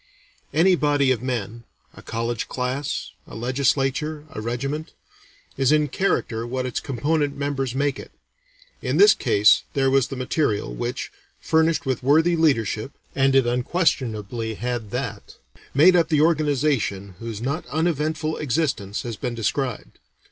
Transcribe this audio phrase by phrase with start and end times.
[0.51, 1.63] Any body of men
[1.93, 4.93] a college class, a legislature, a regiment
[5.57, 8.09] is in character what its component members make it;
[8.81, 14.55] in this case there was the material, which, furnished with worthy leadership and it unquestionably
[14.55, 15.35] had that
[15.75, 19.99] made up the organization whose not uneventful existence has been described.